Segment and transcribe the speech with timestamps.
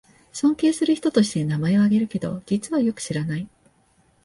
[0.33, 3.47] 尊敬する人として名前をあげるけど、実はよく知らない